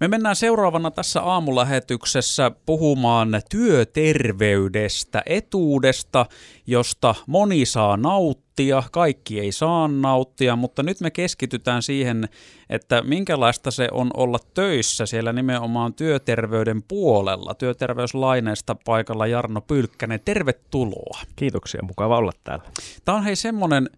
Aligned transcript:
Me 0.00 0.08
mennään 0.08 0.36
seuraavana 0.36 0.90
tässä 0.90 1.22
aamulähetyksessä 1.22 2.50
puhumaan 2.66 3.40
työterveydestä, 3.50 5.22
etuudesta, 5.26 6.26
josta 6.66 7.14
moni 7.26 7.66
saa 7.66 7.96
nauttia, 7.96 8.82
kaikki 8.92 9.40
ei 9.40 9.52
saa 9.52 9.88
nauttia, 9.88 10.56
mutta 10.56 10.82
nyt 10.82 11.00
me 11.00 11.10
keskitytään 11.10 11.82
siihen, 11.82 12.28
että 12.70 13.02
minkälaista 13.02 13.70
se 13.70 13.88
on 13.92 14.10
olla 14.14 14.38
töissä 14.54 15.06
siellä 15.06 15.32
nimenomaan 15.32 15.94
työterveyden 15.94 16.82
puolella. 16.82 17.54
Työterveyslaineesta 17.54 18.76
paikalla 18.84 19.26
Jarno 19.26 19.60
Pylkkänen, 19.60 20.20
tervetuloa. 20.24 21.20
Kiitoksia, 21.36 21.82
mukava 21.82 22.18
olla 22.18 22.32
täällä. 22.44 22.64
Tämä 23.04 23.18
on 23.18 23.24
hei 23.24 23.36
semmoinen 23.36 23.90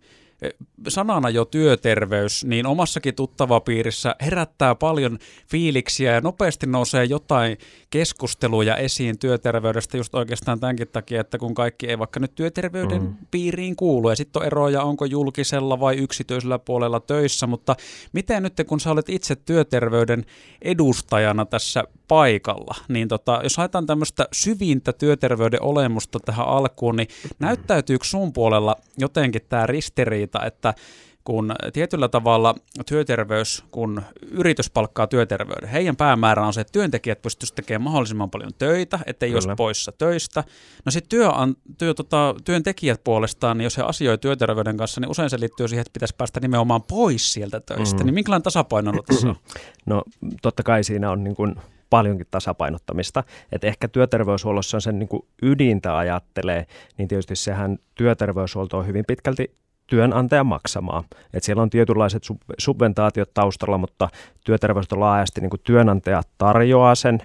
sanana 0.88 1.30
jo 1.30 1.44
työterveys, 1.44 2.44
niin 2.44 2.66
omassakin 2.66 3.14
tuttavapiirissä 3.14 4.16
herättää 4.20 4.74
paljon 4.74 5.18
fiiliksiä 5.46 6.12
ja 6.12 6.20
nopeasti 6.20 6.66
nousee 6.66 7.04
jotain 7.04 7.58
keskusteluja 7.90 8.76
esiin 8.76 9.18
työterveydestä 9.18 9.96
just 9.96 10.14
oikeastaan 10.14 10.60
tämänkin 10.60 10.88
takia, 10.88 11.20
että 11.20 11.38
kun 11.38 11.54
kaikki 11.54 11.86
ei 11.86 11.98
vaikka 11.98 12.20
nyt 12.20 12.34
työterveyden 12.34 13.02
mm. 13.02 13.14
piiriin 13.30 13.76
kuulu 13.76 14.10
ja 14.10 14.16
sitten 14.16 14.42
on 14.42 14.46
eroja, 14.46 14.82
onko 14.82 15.04
julkisella 15.04 15.80
vai 15.80 15.96
yksityisellä 15.96 16.58
puolella 16.58 17.00
töissä, 17.00 17.46
mutta 17.46 17.76
miten 18.12 18.42
nyt 18.42 18.54
kun 18.66 18.80
sä 18.80 18.90
olet 18.90 19.08
itse 19.08 19.36
työterveyden 19.36 20.24
edustajana 20.62 21.44
tässä 21.44 21.84
paikalla, 22.08 22.74
niin 22.88 23.08
tota, 23.08 23.40
jos 23.42 23.56
haetaan 23.56 23.86
tämmöistä 23.86 24.28
syvintä 24.32 24.92
työterveyden 24.92 25.62
olemusta 25.62 26.18
tähän 26.20 26.46
alkuun, 26.46 26.96
niin 26.96 27.08
näyttäytyykö 27.38 28.04
sun 28.04 28.32
puolella 28.32 28.76
jotenkin 28.98 29.42
tämä 29.48 29.66
ristiriita, 29.66 30.46
että 30.46 30.74
kun 31.24 31.54
tietyllä 31.72 32.08
tavalla 32.08 32.54
työterveys, 32.86 33.64
kun 33.70 34.02
yritys 34.30 34.70
palkkaa 34.70 35.06
työterveyden, 35.06 35.68
heidän 35.68 35.96
päämäärä 35.96 36.46
on 36.46 36.52
se, 36.52 36.60
että 36.60 36.72
työntekijät 36.72 37.22
pystyisivät 37.22 37.56
tekemään 37.56 37.82
mahdollisimman 37.82 38.30
paljon 38.30 38.50
töitä, 38.58 38.98
ettei 39.06 39.34
olisi 39.34 39.48
poissa 39.56 39.92
töistä. 39.92 40.44
No 40.84 40.92
sitten 40.92 41.08
työ, 41.08 41.28
työ, 41.78 41.94
tota, 41.94 42.34
työntekijät 42.44 43.04
puolestaan, 43.04 43.58
niin 43.58 43.64
jos 43.64 43.76
he 43.76 43.82
asioivat 43.82 44.20
työterveyden 44.20 44.76
kanssa, 44.76 45.00
niin 45.00 45.10
usein 45.10 45.30
se 45.30 45.40
liittyy 45.40 45.68
siihen, 45.68 45.80
että 45.80 45.92
pitäisi 45.92 46.14
päästä 46.18 46.40
nimenomaan 46.40 46.82
pois 46.82 47.32
sieltä 47.32 47.60
töistä. 47.60 47.96
Mm. 47.96 48.06
Niin 48.06 48.14
minkälainen 48.14 48.42
tasapaino 48.42 48.92
tässä 49.06 49.28
on? 49.28 49.36
No 49.86 50.02
totta 50.42 50.62
kai 50.62 50.84
siinä 50.84 51.10
on 51.10 51.24
niin 51.24 51.36
kuin 51.36 51.54
paljonkin 51.90 52.26
tasapainottamista. 52.30 53.24
Et 53.52 53.64
ehkä 53.64 53.88
työterveyshuollossa 53.88 54.76
on 54.76 54.80
sen 54.80 54.98
niin 54.98 55.08
kuin 55.08 55.22
ydintä 55.42 55.96
ajattelee, 55.96 56.66
niin 56.98 57.08
tietysti 57.08 57.36
sehän 57.36 57.78
työterveyshuolto 57.94 58.78
on 58.78 58.86
hyvin 58.86 59.04
pitkälti 59.08 59.54
työnantajan 59.86 60.46
maksamaa. 60.46 61.04
Et 61.34 61.42
siellä 61.42 61.62
on 61.62 61.70
tietynlaiset 61.70 62.22
sub- 62.32 62.54
subventaatiot 62.58 63.34
taustalla, 63.34 63.78
mutta 63.78 64.08
työterveyshuolto 64.44 65.00
laajasti 65.00 65.40
niin 65.40 65.50
kuin 65.50 65.60
työnantaja 65.64 66.22
tarjoaa 66.38 66.94
sen 66.94 67.18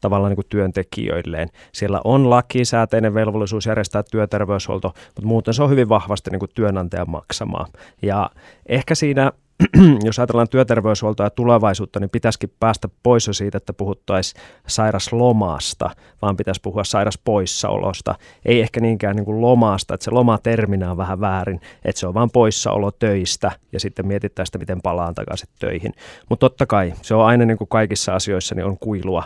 tavallaan 0.00 0.30
niin 0.30 0.36
kuin 0.36 0.48
työntekijöilleen. 0.48 1.48
Siellä 1.72 2.00
on 2.04 2.30
lakisääteinen 2.30 3.14
velvollisuus 3.14 3.66
järjestää 3.66 4.02
työterveyshuolto, 4.10 4.88
mutta 5.06 5.26
muuten 5.26 5.54
se 5.54 5.62
on 5.62 5.70
hyvin 5.70 5.88
vahvasti 5.88 6.30
niin 6.30 6.40
kuin 6.40 6.50
työnantajan 6.54 7.10
maksamaa. 7.10 7.66
Ja 8.02 8.30
ehkä 8.66 8.94
siinä 8.94 9.32
jos 10.04 10.18
ajatellaan 10.18 10.48
työterveyshuoltoa 10.48 11.26
ja 11.26 11.30
tulevaisuutta, 11.30 12.00
niin 12.00 12.10
pitäisikin 12.10 12.52
päästä 12.60 12.88
pois 13.02 13.26
jo 13.26 13.32
siitä, 13.32 13.58
että 13.58 13.72
puhuttaisiin 13.72 14.42
sairaslomasta, 14.66 15.90
vaan 16.22 16.36
pitäisi 16.36 16.60
puhua 16.60 16.84
sairaspoissaolosta. 16.84 18.14
Ei 18.44 18.60
ehkä 18.60 18.80
niinkään 18.80 19.16
niin 19.16 19.24
kuin 19.24 19.40
lomasta, 19.40 19.94
että 19.94 20.04
se 20.04 20.10
loma-terminä 20.10 20.90
on 20.90 20.96
vähän 20.96 21.20
väärin, 21.20 21.60
että 21.84 22.00
se 22.00 22.06
on 22.06 22.14
vain 22.14 22.30
poissaolo 22.30 22.90
töistä 22.90 23.52
ja 23.72 23.80
sitten 23.80 24.06
mietitään 24.06 24.46
sitä, 24.46 24.58
miten 24.58 24.82
palaan 24.82 25.14
takaisin 25.14 25.48
töihin. 25.58 25.92
Mutta 26.28 26.50
totta 26.50 26.66
kai 26.66 26.92
se 27.02 27.14
on 27.14 27.26
aina 27.26 27.44
niin 27.44 27.58
kuin 27.58 27.68
kaikissa 27.68 28.14
asioissa, 28.14 28.54
niin 28.54 28.66
on 28.66 28.78
kuilua 28.78 29.24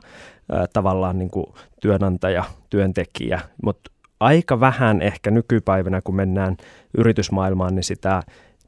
tavallaan 0.73 1.19
niin 1.19 1.31
kuin 1.31 1.47
työnantaja, 1.81 2.45
työntekijä, 2.71 3.41
mutta 3.65 3.91
aika 4.21 4.61
vähän 4.61 5.03
ehkä 5.03 5.31
nykypäivänä, 5.31 6.01
kun 6.01 6.17
mennään 6.17 6.57
yritysmaailmaan, 6.99 7.75
niin 7.75 7.85
sitä 7.85 8.23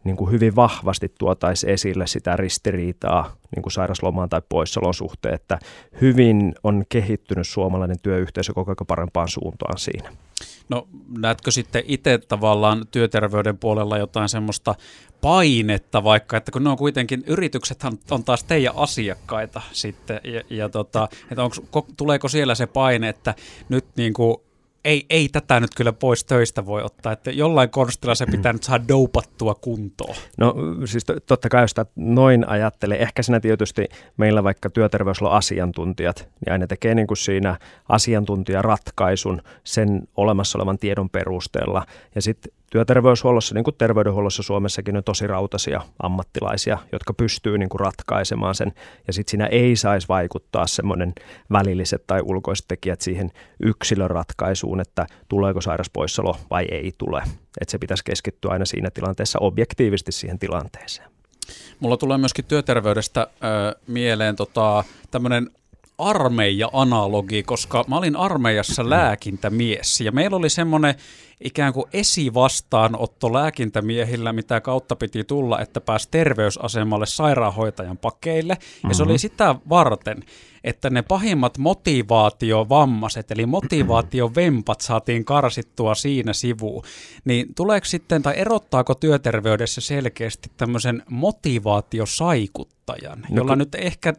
niin 0.05 0.17
kuin 0.17 0.31
hyvin 0.31 0.57
vahvasti 0.57 1.13
tuotaisi 1.19 1.71
esille 1.71 2.07
sitä 2.07 2.37
ristiriitaa 2.37 3.37
niin 3.57 3.63
kuin 3.63 3.73
sairaslomaan 3.73 4.29
tai 4.29 4.43
poissaolon 4.49 4.95
suhteen, 4.95 5.35
että 5.35 5.59
hyvin 6.01 6.55
on 6.65 6.85
kehittynyt 6.89 7.49
suomalainen 7.49 8.01
työyhteisö 8.03 8.55
koko 8.55 8.71
ajan 8.71 8.87
parempaan 8.87 9.29
suuntaan 9.29 9.79
siinä. 9.79 10.13
No 10.69 10.89
näetkö 11.19 11.51
sitten 11.51 11.83
itse 11.87 12.19
tavallaan 12.19 12.85
työterveyden 12.91 13.59
puolella 13.59 13.99
jotain 13.99 14.29
semmoista 14.29 14.75
painetta 15.21 16.05
vaikka, 16.05 16.37
että 16.37 16.53
kun 16.53 16.65
ne 16.65 16.71
on 16.71 16.77
kuitenkin, 16.77 17.25
yrityksethän 17.27 17.93
on 18.11 18.25
taas 18.25 18.45
teidän 18.45 18.77
asiakkaita 18.77 19.63
sitten, 19.73 20.21
ja, 20.25 20.43
ja 20.51 20.69
tota, 20.69 21.09
että 21.31 21.43
onko, 21.43 21.87
tuleeko 21.97 22.29
siellä 22.29 22.55
se 22.55 22.67
paine, 22.67 23.09
että 23.09 23.35
nyt 23.69 23.85
niin 23.97 24.13
kuin 24.13 24.37
ei, 24.85 25.07
ei 25.11 25.29
tätä 25.29 25.61
nyt 25.61 25.71
kyllä 25.77 25.93
pois 25.93 26.25
töistä 26.25 26.67
voi 26.67 26.83
ottaa, 26.83 27.13
että 27.13 27.31
jollain 27.31 27.71
konstilla 27.71 28.15
se 28.15 28.27
pitää 28.27 28.53
nyt 28.53 28.63
saada 28.63 28.85
doupattua 28.89 29.55
kuntoon. 29.55 30.15
No 30.39 30.55
siis 30.85 31.05
totta 31.27 31.49
kai, 31.49 31.63
jos 31.63 31.71
sitä 31.71 31.87
noin 31.97 32.49
ajattelee, 32.49 33.03
ehkä 33.03 33.23
siinä 33.23 33.41
tietysti 33.41 33.89
meillä 34.17 34.45
vaikka 34.45 34.71
työterveyshuollon 34.71 35.39
asiantuntijat, 35.39 36.29
niin 36.45 36.53
aina 36.53 36.67
tekee 36.67 36.95
niin 36.95 37.07
kuin 37.07 37.19
siinä 37.19 37.59
asiantuntijaratkaisun 37.89 39.43
sen 39.65 40.09
olemassa 40.17 40.59
olevan 40.59 40.79
tiedon 40.79 41.11
perusteella. 41.11 41.87
Ja 42.15 42.23
sitten 42.23 42.53
työterveyshuollossa, 42.75 43.55
niin 43.55 43.65
kuin 43.65 43.75
terveydenhuollossa 43.79 44.43
Suomessakin 44.43 44.97
on 44.97 45.05
tosi 45.05 45.27
rautaisia 45.27 45.81
ammattilaisia, 45.99 46.79
jotka 46.93 47.15
pystyy 47.15 47.59
niin 47.59 47.69
kuin 47.69 47.81
ratkaisemaan 47.81 48.55
sen. 48.55 48.73
Ja 49.07 49.13
sitten 49.13 49.31
siinä 49.31 49.47
ei 49.47 49.77
saisi 49.77 50.09
vaikuttaa 50.09 50.67
semmoinen 50.67 51.13
välilliset 51.53 52.07
tai 52.07 52.21
ulkoiset 52.25 52.65
tekijät 52.69 53.01
siihen 53.01 53.31
yksilön 53.61 54.11
ratkaisuun, 54.11 54.74
että 54.81 55.07
tuleeko 55.29 55.61
sairaspoissalo 55.61 56.37
vai 56.51 56.67
ei 56.71 56.93
tule. 56.99 57.23
Että 57.61 57.71
se 57.71 57.79
pitäisi 57.79 58.05
keskittyä 58.05 58.51
aina 58.51 58.65
siinä 58.65 58.91
tilanteessa 58.91 59.39
objektiivisesti 59.39 60.13
siihen 60.13 60.39
tilanteeseen. 60.39 61.11
Mulla 61.81 61.97
tulee 61.97 62.19
myöskin 62.19 62.45
työterveydestä 62.45 63.21
äh, 63.21 63.29
mieleen 63.87 64.37
tota, 64.37 64.85
tämmöinen 65.11 65.51
armeija-analogi, 65.99 67.43
koska 67.43 67.85
mä 67.89 67.99
olin 67.99 68.17
armeijassa 68.17 68.91
lääkintämies 68.91 70.01
ja 70.01 70.13
meillä 70.13 70.37
oli 70.37 70.51
semmoinen 70.51 70.95
ikään 71.45 71.73
kuin 71.73 71.87
esivastaanotto 71.93 73.33
lääkintämiehillä, 73.33 74.33
mitä 74.33 74.61
kautta 74.61 74.97
piti 74.97 75.25
tulla, 75.25 75.61
että 75.61 75.81
pääsi 75.81 76.09
terveysasemalle 76.11 77.07
sairaanhoitajan 77.07 77.99
pakeille. 77.99 78.53
Ja 78.53 78.59
mm-hmm. 78.59 78.95
se 78.95 79.03
oli 79.03 79.13
mhm. 79.13 79.19
sitä 79.19 79.55
varten, 79.69 80.23
että 80.65 80.91
ne 80.91 81.03
pahimmat 81.03 81.59
motivaatiovammaiset, 81.59 83.31
eli 83.31 83.47
motivaatiovempat 83.47 84.81
saatiin 84.81 85.25
karsittua 85.25 85.95
siinä 85.95 86.33
sivuun. 86.33 86.85
Niin 87.25 87.55
tuleeko 87.55 87.85
sitten, 87.85 88.23
tai 88.23 88.35
erottaako 88.37 88.95
työterveydessä 88.95 89.81
selkeästi 89.81 90.51
tämmöisen 90.57 91.03
motivaatiosaikuttajan, 92.89 93.19
no, 93.31 93.37
jolla 93.37 93.57
nyt 93.57 93.75
ehkä 93.75 94.13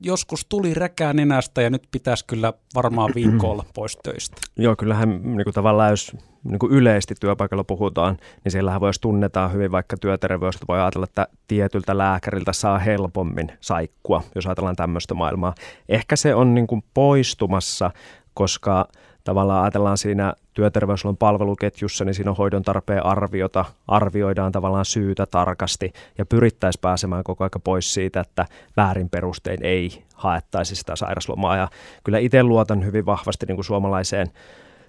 joskus 0.00 0.46
tuli 0.48 0.74
räkää 0.74 1.12
nenästä 1.12 1.62
ja 1.62 1.70
nyt 1.70 1.88
pitäisi 1.90 2.24
kyllä 2.26 2.52
varmaan 2.74 3.10
viikko 3.14 3.50
olla 3.50 3.64
pois 3.74 3.98
töistä? 4.02 4.36
Joo, 4.56 4.76
kyllähän 4.76 5.20
niin 5.22 5.44
kuin 5.44 5.54
tavallaan 5.54 5.90
jos 5.90 6.16
niin 6.44 6.58
kuin 6.58 6.72
yleisesti 6.72 7.14
työpaikalla 7.20 7.64
puhutaan, 7.64 8.16
niin 8.44 8.52
siellähän 8.52 8.80
voisi 8.80 9.00
tunnetaan 9.00 9.52
hyvin 9.52 9.72
vaikka 9.72 9.96
työterveystä. 9.96 10.64
Voi 10.68 10.80
ajatella, 10.80 11.04
että 11.04 11.26
tietyltä 11.48 11.98
lääkäriltä 11.98 12.52
saa 12.52 12.78
helpommin 12.78 13.52
saikkua, 13.60 14.22
jos 14.34 14.46
ajatellaan 14.46 14.76
tämmöistä 14.76 15.14
maailmaa. 15.14 15.54
Ehkä 15.88 16.16
se 16.16 16.34
on 16.34 16.54
niin 16.54 16.66
kuin 16.66 16.84
poistumassa, 16.94 17.90
koska 18.34 18.88
tavallaan 19.24 19.62
ajatellaan 19.62 19.98
siinä 19.98 20.34
työterveyshuollon 20.54 21.16
palveluketjussa, 21.16 22.04
niin 22.04 22.14
siinä 22.14 22.30
on 22.30 22.36
hoidon 22.36 22.62
tarpeen 22.62 23.06
arviota, 23.06 23.64
arvioidaan 23.88 24.52
tavallaan 24.52 24.84
syytä 24.84 25.26
tarkasti 25.26 25.92
ja 26.18 26.26
pyrittäisiin 26.26 26.80
pääsemään 26.80 27.24
koko 27.24 27.44
ajan 27.44 27.62
pois 27.64 27.94
siitä, 27.94 28.20
että 28.20 28.46
väärin 28.76 29.10
perustein 29.10 29.64
ei 29.64 30.04
haettaisi 30.14 30.76
sitä 30.76 30.96
sairaslomaa. 30.96 31.56
Ja 31.56 31.68
kyllä 32.04 32.18
itse 32.18 32.42
luotan 32.42 32.84
hyvin 32.84 33.06
vahvasti 33.06 33.46
niin 33.46 33.56
kuin 33.56 33.64
suomalaiseen 33.64 34.30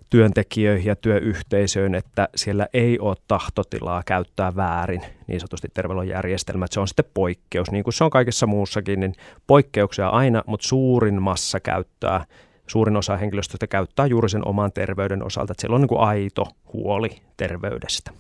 työntekijöihin 0.10 0.86
ja 0.86 0.96
työyhteisöön, 0.96 1.96
että 1.96 2.30
siellä 2.36 2.68
ei 2.74 3.00
ole 3.00 3.16
tahtotilaa 3.28 4.04
käyttää 4.06 4.56
väärin 4.56 5.02
niin 5.28 5.40
sanotusti 5.40 5.68
terveydenjärjestelmät. 5.74 6.72
Se 6.72 6.80
on 6.80 6.88
sitten 6.88 7.06
poikkeus, 7.14 7.72
niin 7.72 7.84
kuin 7.84 7.94
se 7.94 8.04
on 8.04 8.10
kaikessa 8.10 8.48
muussakin, 8.48 9.00
niin 9.00 9.14
poikkeuksia 9.48 10.10
aina, 10.10 10.44
mutta 10.48 10.68
suurin 10.68 11.22
massa 11.22 11.60
käyttää, 11.60 12.26
suurin 12.68 12.98
osa 12.98 13.18
henkilöstöstä 13.18 13.68
käyttää 13.68 14.06
juuri 14.06 14.30
sen 14.30 14.48
oman 14.48 14.72
terveyden 14.72 15.26
osalta, 15.26 15.52
että 15.52 15.62
siellä 15.62 15.76
on 15.76 15.82
niin 15.82 15.90
kuin 15.90 16.02
aito 16.02 16.48
huoli 16.74 17.10
terveydestä. 17.38 18.12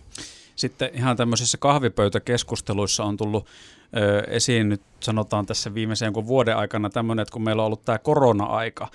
Sitten 0.56 0.90
ihan 0.94 1.18
tämmöisissä 1.18 1.57
kahvipöytäkeskusteluissa 1.57 3.04
on 3.04 3.18
tullut 3.18 3.48
ö, 3.98 4.24
esiin 4.28 4.69
nyt 4.69 4.81
sanotaan 5.00 5.45
tässä 5.45 5.74
viimeisen 5.74 6.06
jonkun 6.06 6.28
vuoden 6.28 6.57
aikana 6.57 6.90
tämmöinen, 6.90 7.22
että 7.22 7.34
kun 7.34 7.44
meillä 7.44 7.62
on 7.62 7.66
ollut 7.66 7.86
tämä 7.86 7.98
korona-aika, 7.98 8.88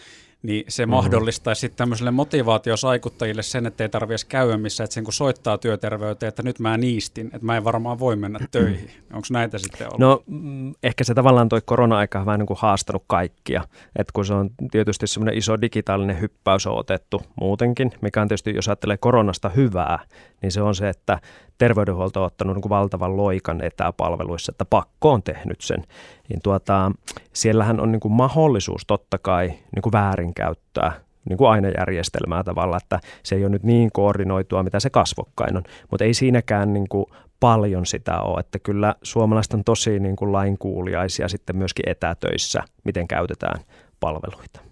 niin 0.42 0.64
se 0.68 0.82
mm-hmm. 0.82 0.90
mahdollistaisi 0.90 1.60
sitten 1.60 1.78
tämmöiselle 1.78 2.10
motivaatiosaikuttajille 2.10 3.42
sen, 3.42 3.66
että 3.66 3.84
ei 3.84 3.88
tarvitsisi 3.88 4.26
käydä 4.26 4.56
missä, 4.56 4.84
että 4.84 4.94
sen 4.94 5.04
kun 5.04 5.12
soittaa 5.12 5.58
työterveyteen, 5.58 6.28
että 6.28 6.42
nyt 6.42 6.58
mä 6.58 6.76
niistin, 6.76 7.26
että 7.26 7.46
mä 7.46 7.56
en 7.56 7.64
varmaan 7.64 7.98
voi 7.98 8.16
mennä 8.16 8.38
töihin. 8.50 8.90
Onko 9.12 9.26
näitä 9.30 9.58
sitten 9.58 9.86
ollut? 9.86 10.00
No 10.00 10.22
mm, 10.26 10.74
ehkä 10.82 11.04
se 11.04 11.14
tavallaan 11.14 11.48
toi 11.48 11.60
korona-aika 11.64 12.20
on 12.20 12.26
vähän 12.26 12.38
niin 12.38 12.46
kuin 12.46 12.58
haastanut 12.60 13.04
kaikkia, 13.06 13.64
että 13.96 14.10
kun 14.12 14.24
se 14.24 14.34
on 14.34 14.50
tietysti 14.70 15.06
semmoinen 15.06 15.38
iso 15.38 15.60
digitaalinen 15.60 16.20
hyppäys 16.20 16.66
on 16.66 16.78
otettu 16.78 17.22
muutenkin, 17.40 17.90
mikä 18.00 18.22
on 18.22 18.28
tietysti, 18.28 18.54
jos 18.54 18.68
ajattelee 18.68 18.96
koronasta 18.96 19.48
hyvää, 19.48 19.98
niin 20.42 20.52
se 20.52 20.62
on 20.62 20.74
se, 20.74 20.88
että 20.88 21.18
terveydenhuolto 21.58 22.20
on 22.20 22.26
ottanut 22.26 22.56
niin 22.56 22.62
kuin 22.62 22.70
valtavan 22.70 23.16
loikan 23.16 23.64
etäpalveluissa, 23.64 24.52
että 24.52 24.64
pakko 24.64 25.12
on 25.12 25.22
tehnyt 25.22 25.60
sen. 25.60 25.84
Niin 26.28 26.40
tuota, 26.42 26.92
siellähän 27.32 27.80
on 27.80 27.92
niin 27.92 28.00
kuin 28.00 28.12
mahdollisuus 28.12 28.82
totta 28.86 29.18
kai 29.18 29.48
niin 29.48 29.82
kuin 29.82 29.92
väärinkäyttää 29.92 30.92
niin 31.28 31.36
kuin 31.36 31.50
aina 31.50 31.68
järjestelmää 31.68 32.44
tavalla, 32.44 32.76
että 32.76 33.00
se 33.22 33.34
ei 33.34 33.44
ole 33.44 33.50
nyt 33.50 33.62
niin 33.62 33.90
koordinoitua, 33.92 34.62
mitä 34.62 34.80
se 34.80 34.90
kasvokkain 34.90 35.56
on, 35.56 35.62
mutta 35.90 36.04
ei 36.04 36.14
siinäkään 36.14 36.72
niin 36.72 36.88
kuin 36.88 37.06
paljon 37.40 37.86
sitä 37.86 38.20
ole, 38.20 38.40
että 38.40 38.58
kyllä 38.58 38.94
suomalaiset 39.02 39.54
on 39.54 39.64
tosi 39.64 40.00
niin 40.00 40.16
kuin 40.16 40.32
lainkuuliaisia 40.32 41.28
sitten 41.28 41.56
myöskin 41.56 41.88
etätöissä, 41.88 42.62
miten 42.84 43.08
käytetään 43.08 43.60
palveluita. 44.00 44.67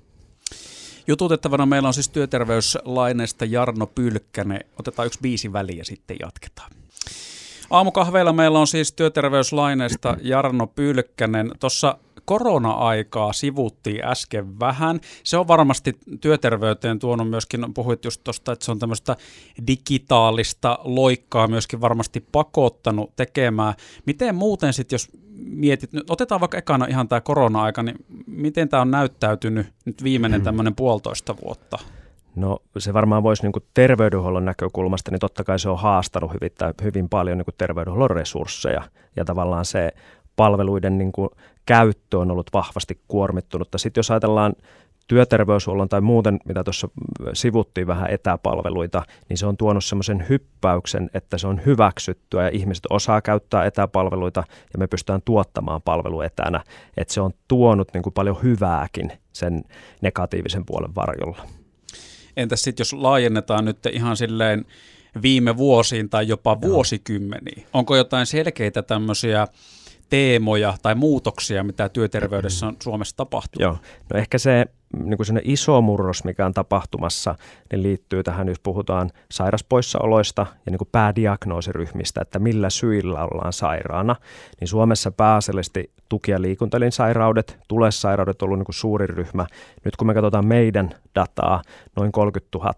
Jututettavana 1.06 1.66
meillä 1.66 1.88
on 1.88 1.94
siis 1.94 2.08
työterveyslaineesta 2.08 3.44
Jarno 3.44 3.86
Pylkkänen. 3.86 4.60
Otetaan 4.78 5.06
yksi 5.06 5.18
biisi 5.22 5.52
väliä 5.52 5.76
ja 5.76 5.84
sitten 5.84 6.16
jatketaan. 6.20 6.70
Aamukahveilla 7.70 8.32
meillä 8.32 8.58
on 8.58 8.66
siis 8.66 8.92
työterveyslaineesta 8.92 10.16
Jarno 10.22 10.66
Pylkkänen. 10.66 11.52
Tuossa 11.60 11.98
korona-aikaa 12.26 13.32
sivuttiin 13.32 14.04
äsken 14.04 14.60
vähän. 14.60 15.00
Se 15.24 15.36
on 15.36 15.48
varmasti 15.48 15.98
työterveyteen 16.20 16.98
tuonut 16.98 17.30
myöskin, 17.30 17.74
puhuit 17.74 18.04
just 18.04 18.24
tuosta, 18.24 18.52
että 18.52 18.64
se 18.64 18.70
on 18.70 18.78
tämmöistä 18.78 19.16
digitaalista 19.66 20.78
loikkaa 20.84 21.48
myöskin 21.48 21.80
varmasti 21.80 22.26
pakottanut 22.32 23.16
tekemään. 23.16 23.74
Miten 24.06 24.34
muuten 24.34 24.72
sitten, 24.72 24.94
jos 24.94 25.08
mietit, 25.36 25.92
nyt 25.92 26.10
otetaan 26.10 26.40
vaikka 26.40 26.58
ekana 26.58 26.86
ihan 26.86 27.08
tämä 27.08 27.20
korona-aika, 27.20 27.82
niin 27.82 27.96
miten 28.26 28.68
tämä 28.68 28.80
on 28.80 28.90
näyttäytynyt 28.90 29.66
nyt 29.84 30.04
viimeinen 30.04 30.42
tämmöinen 30.42 30.74
puolitoista 30.74 31.34
vuotta? 31.44 31.78
No 32.36 32.58
se 32.78 32.94
varmaan 32.94 33.22
voisi 33.22 33.42
niin 33.42 33.52
kuin 33.52 33.64
terveydenhuollon 33.74 34.44
näkökulmasta, 34.44 35.10
niin 35.10 35.20
totta 35.20 35.44
kai 35.44 35.58
se 35.58 35.68
on 35.68 35.78
haastanut 35.78 36.32
hyvin, 36.32 36.50
hyvin 36.82 37.08
paljon 37.08 37.38
niin 37.38 37.44
kuin 37.44 37.54
terveydenhuollon 37.58 38.10
resursseja 38.10 38.82
ja 39.16 39.24
tavallaan 39.24 39.64
se 39.64 39.92
palveluiden 40.36 40.98
niin 40.98 41.12
kuin 41.12 41.28
käyttö 41.66 42.18
on 42.18 42.30
ollut 42.30 42.50
vahvasti 42.52 43.00
kuormittunutta. 43.08 43.78
Sitten 43.78 43.98
jos 43.98 44.10
ajatellaan 44.10 44.52
työterveyshuollon 45.06 45.88
tai 45.88 46.00
muuten, 46.00 46.40
mitä 46.44 46.64
tuossa 46.64 46.88
sivuttiin 47.32 47.86
vähän 47.86 48.10
etäpalveluita, 48.10 49.02
niin 49.28 49.36
se 49.36 49.46
on 49.46 49.56
tuonut 49.56 49.84
semmoisen 49.84 50.26
hyppäyksen, 50.28 51.10
että 51.14 51.38
se 51.38 51.46
on 51.46 51.60
hyväksyttyä 51.66 52.42
ja 52.42 52.48
ihmiset 52.48 52.84
osaa 52.90 53.22
käyttää 53.22 53.64
etäpalveluita 53.64 54.44
ja 54.72 54.78
me 54.78 54.86
pystytään 54.86 55.22
tuottamaan 55.24 55.82
palvelu 55.82 56.20
etänä. 56.20 56.64
Että 56.96 57.14
se 57.14 57.20
on 57.20 57.32
tuonut 57.48 57.88
niin 57.94 58.02
kuin 58.02 58.12
paljon 58.12 58.42
hyvääkin 58.42 59.12
sen 59.32 59.64
negatiivisen 60.00 60.66
puolen 60.66 60.94
varjolla. 60.94 61.46
Entäs 62.36 62.62
sitten 62.62 62.80
jos 62.80 62.92
laajennetaan 62.92 63.64
nyt 63.64 63.86
ihan 63.92 64.16
silleen 64.16 64.64
viime 65.22 65.56
vuosiin 65.56 66.08
tai 66.08 66.28
jopa 66.28 66.60
vuosikymmeniin, 66.60 67.66
onko 67.72 67.96
jotain 67.96 68.26
selkeitä 68.26 68.82
tämmöisiä 68.82 69.46
teemoja 70.08 70.74
tai 70.82 70.94
muutoksia, 70.94 71.64
mitä 71.64 71.88
työterveydessä 71.88 72.66
on 72.66 72.76
Suomessa 72.82 73.16
tapahtunut? 73.16 73.62
Joo, 73.62 73.76
no 74.12 74.18
ehkä 74.20 74.38
se 74.38 74.66
niin 75.04 75.16
kuin 75.16 75.40
iso 75.44 75.80
murros, 75.80 76.24
mikä 76.24 76.46
on 76.46 76.54
tapahtumassa, 76.54 77.34
niin 77.72 77.82
liittyy 77.82 78.22
tähän, 78.22 78.48
jos 78.48 78.60
puhutaan 78.60 79.10
sairaspoissaoloista 79.30 80.46
ja 80.66 80.70
niin 80.70 80.78
kuin 80.78 80.88
päädiagnoosiryhmistä, 80.92 82.20
että 82.20 82.38
millä 82.38 82.70
syillä 82.70 83.24
ollaan 83.24 83.52
sairaana. 83.52 84.16
Niin 84.60 84.68
Suomessa 84.68 85.10
pääasiallisesti 85.10 85.90
tuki- 86.08 86.30
ja 86.30 86.42
liikuntaelinsairaudet, 86.42 87.58
tulessairaudet 87.68 88.42
on 88.42 88.46
ollut 88.46 88.58
niin 88.58 88.66
kuin 88.66 88.74
suurin 88.74 89.08
ryhmä. 89.08 89.46
Nyt 89.84 89.96
kun 89.96 90.06
me 90.06 90.14
katsotaan 90.14 90.46
meidän 90.46 90.90
dataa, 91.14 91.62
noin 91.96 92.12
30 92.12 92.58
000 92.58 92.72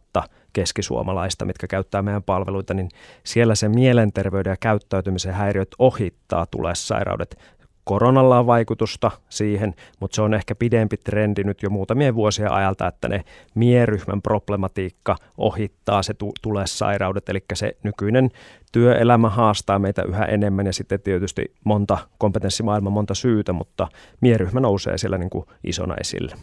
keskisuomalaista, 0.53 1.45
mitkä 1.45 1.67
käyttää 1.67 2.03
meidän 2.03 2.23
palveluita, 2.23 2.75
niin 2.75 2.89
siellä 3.25 3.55
se 3.55 3.69
mielenterveyden 3.69 4.51
ja 4.51 4.57
käyttäytymisen 4.61 5.35
häiriöt 5.35 5.69
ohittaa 5.79 6.47
tulessairaudet. 6.47 7.39
Koronalla 7.85 8.39
on 8.39 8.47
vaikutusta 8.47 9.11
siihen, 9.29 9.75
mutta 10.01 10.15
se 10.15 10.23
on 10.23 10.35
ehkä 10.35 10.55
pidempi 10.55 10.97
trendi 10.97 11.45
nyt 11.45 11.63
jo 11.63 11.71
muutamien 11.71 12.15
vuosien 12.15 12.53
ajalta, 12.53 12.87
että 12.87 13.09
ne 13.09 13.25
mieryhmän 13.55 14.23
problematiikka 14.23 15.17
ohittaa 15.39 16.03
se 16.03 16.15
tulessairaudet, 16.43 17.29
eli 17.29 17.45
se 17.55 17.77
nykyinen 17.83 18.31
työelämä 18.73 19.29
haastaa 19.29 19.79
meitä 19.79 20.03
yhä 20.03 20.25
enemmän 20.25 20.67
ja 20.67 20.73
sitten 20.73 21.01
tietysti 21.01 21.55
monta 21.65 21.99
kompetenssimaailman 22.19 22.93
monta 22.93 23.15
syytä, 23.15 23.53
mutta 23.53 23.89
mieryhmä 24.21 24.61
nousee 24.61 24.99
siellä 24.99 25.19
niin 25.19 25.31
kuin 25.31 25.47
isona 25.65 25.95
esille. 26.01 26.35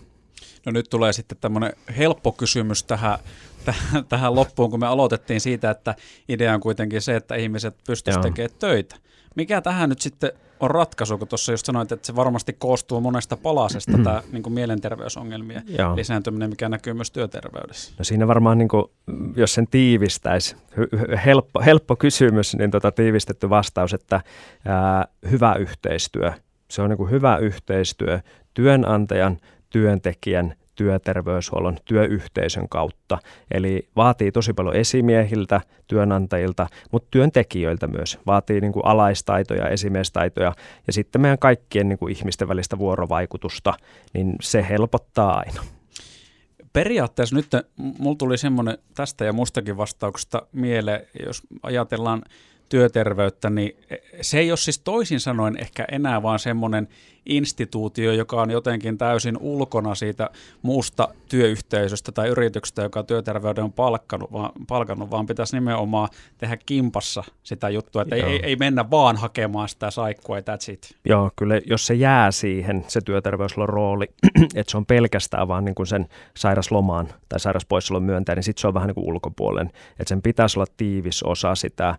No 0.66 0.72
nyt 0.72 0.90
tulee 0.90 1.14
sitten 1.14 1.38
tämmöinen 1.42 1.74
helppo 1.98 2.32
kysymys 2.32 2.84
tähän, 2.84 3.20
tähän, 3.66 4.06
tähän 4.10 4.36
loppuun, 4.36 4.72
kun 4.72 4.80
me 4.80 4.88
aloitettiin 4.88 5.42
siitä, 5.42 5.70
että 5.70 5.96
idea 6.30 6.54
on 6.54 6.60
kuitenkin 6.60 7.02
se, 7.02 7.16
että 7.16 7.36
ihmiset 7.36 7.76
pystyisivät 7.88 8.24
tekemään 8.24 8.60
töitä. 8.60 8.96
Mikä 9.36 9.62
tähän 9.62 9.90
nyt 9.90 10.02
sitten 10.02 10.32
on 10.60 10.72
ratkaisu, 10.72 11.18
kun 11.18 11.28
tuossa 11.28 11.52
just 11.52 11.66
sanoit, 11.66 11.92
että 11.92 12.08
se 12.08 12.16
varmasti 12.16 12.54
koostuu 12.54 13.02
monesta 13.02 13.38
palasesta, 13.38 13.92
tämä 14.04 14.24
niin 14.32 14.54
mielenterveysongelmien 14.54 15.64
Joo. 15.78 15.96
lisääntyminen, 15.96 16.50
mikä 16.50 16.70
näkyy 16.70 16.94
myös 16.94 17.12
työterveydessä. 17.12 17.94
No 17.98 18.06
siinä 18.06 18.28
varmaan, 18.28 18.58
niin 18.58 18.68
kuin, 18.68 18.86
jos 19.36 19.54
sen 19.54 19.68
tiivistäisi, 19.68 20.56
helppo, 21.26 21.62
helppo 21.62 21.96
kysymys, 21.96 22.56
niin 22.56 22.72
tota 22.72 22.92
tiivistetty 22.92 23.50
vastaus, 23.50 23.94
että 23.94 24.22
ää, 24.66 25.08
hyvä 25.32 25.56
yhteistyö. 25.56 26.34
Se 26.68 26.82
on 26.82 26.90
niin 26.90 26.98
kuin 26.98 27.12
hyvä 27.12 27.38
yhteistyö 27.38 28.20
työnantajan, 28.54 29.38
työntekijän, 29.76 30.54
työterveyshuollon, 30.76 31.78
työyhteisön 31.86 32.70
kautta. 32.70 33.18
Eli 33.52 33.88
vaatii 33.96 34.32
tosi 34.32 34.54
paljon 34.54 34.76
esimiehiltä, 34.76 35.62
työnantajilta, 35.88 36.68
mutta 36.92 37.08
työntekijöiltä 37.12 37.88
myös. 37.88 38.20
Vaatii 38.28 38.62
niin 38.62 38.74
kuin 38.74 38.86
alaistaitoja, 38.86 39.70
esimiestaitoja 39.70 40.54
ja 40.88 40.94
sitten 40.94 41.22
meidän 41.22 41.40
kaikkien 41.40 41.90
niin 41.90 41.98
kuin 41.98 42.12
ihmisten 42.12 42.48
välistä 42.48 42.78
vuorovaikutusta, 42.78 43.74
niin 44.14 44.36
se 44.42 44.66
helpottaa 44.70 45.38
aina. 45.38 45.64
Periaatteessa 46.74 47.36
nyt 47.36 47.48
mulla 48.00 48.16
tuli 48.16 48.38
semmoinen 48.38 48.78
tästä 48.94 49.26
ja 49.26 49.34
mustakin 49.34 49.78
vastauksesta 49.78 50.48
mieleen, 50.52 51.08
jos 51.26 51.42
ajatellaan 51.64 52.22
työterveyttä, 52.70 53.50
niin 53.50 53.78
se 54.22 54.40
ei 54.40 54.52
ole 54.52 54.58
siis 54.58 54.80
toisin 54.80 55.20
sanoen 55.20 55.58
ehkä 55.58 55.86
enää 55.92 56.24
vaan 56.24 56.40
semmoinen 56.40 56.88
instituutio, 57.26 58.12
joka 58.12 58.42
on 58.42 58.52
jotenkin 58.52 58.98
täysin 58.98 59.38
ulkona 59.38 59.96
siitä 59.96 60.30
muusta 60.62 61.08
työyhteisöstä 61.30 62.12
tai 62.12 62.28
yrityksestä, 62.28 62.82
joka 62.82 63.04
työterveyden 63.04 63.64
on 63.64 63.74
palkkannut, 63.74 64.32
vaan, 64.32 64.52
palkannut, 64.68 65.12
vaan 65.12 65.26
pitäisi 65.26 65.56
nimenomaan 65.56 66.10
tehdä 66.38 66.58
kimpassa 66.66 67.24
sitä 67.44 67.70
juttua, 67.70 68.02
että 68.02 68.16
ei, 68.16 68.40
ei, 68.44 68.56
mennä 68.56 68.90
vaan 68.92 69.18
hakemaan 69.18 69.70
sitä 69.70 69.92
saikkua, 69.92 70.40
that's 70.40 70.72
it. 70.74 70.96
Joo, 71.06 71.32
kyllä 71.36 71.62
jos 71.66 71.88
se 71.88 71.94
jää 71.94 72.32
siihen, 72.32 72.86
se 72.88 73.02
työterveyslon 73.02 73.70
rooli, 73.70 74.06
että 74.56 74.72
se 74.72 74.78
on 74.78 74.86
pelkästään 74.86 75.48
vaan 75.48 75.66
niin 75.66 75.76
kuin 75.76 75.88
sen 75.88 76.08
sairaslomaan 76.38 77.08
tai 77.30 77.40
sairaspoissaolon 77.40 78.04
myöntäjä, 78.04 78.36
niin 78.36 78.44
sitten 78.44 78.62
se 78.62 78.68
on 78.68 78.74
vähän 78.74 78.88
niin 78.88 78.96
kuin 78.96 79.08
ulkopuolen, 79.08 79.68
että 80.00 80.10
sen 80.10 80.22
pitäisi 80.22 80.60
olla 80.60 80.68
tiivis 80.78 81.24
osa 81.24 81.56
sitä 81.56 81.96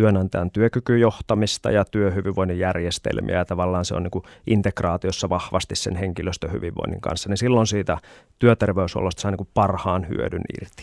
työnantajan 0.00 0.50
työkykyjohtamista 0.50 1.70
ja 1.70 1.84
työhyvinvoinnin 1.84 2.58
järjestelmiä 2.58 3.36
ja 3.36 3.44
tavallaan 3.44 3.84
se 3.84 3.94
on 3.94 4.02
niin 4.02 4.10
kuin 4.10 4.24
integraatiossa 4.46 5.28
vahvasti 5.28 5.76
sen 5.76 5.96
henkilöstön 5.96 6.52
hyvinvoinnin 6.52 7.00
kanssa, 7.00 7.28
niin 7.28 7.36
silloin 7.36 7.66
siitä 7.66 7.98
työterveysolosta 8.38 9.22
saa 9.22 9.30
niin 9.30 9.36
kuin 9.36 9.48
parhaan 9.54 10.08
hyödyn 10.08 10.42
irti. 10.60 10.82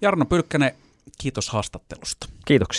Jarno 0.00 0.24
Pylkkänen, 0.24 0.72
kiitos 1.18 1.50
haastattelusta. 1.50 2.28
Kiitoksia. 2.44 2.76